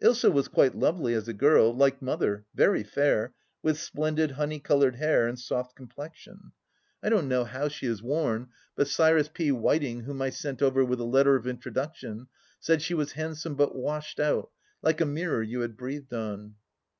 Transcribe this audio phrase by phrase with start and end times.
[0.00, 3.34] Ilsa was quite lovely as a girl— like Mother, very fair,
[3.64, 6.52] with splendid honey coloured hair and soft complexion.
[7.02, 9.50] I don't 8 THE LAST DITCH know how she has worn, but Cyrus P.
[9.50, 12.28] Whiteing, whom I sent over with a letter of introduction,
[12.60, 14.50] said she was handsome but washed out,
[14.82, 16.54] like a mirror you had breathed on.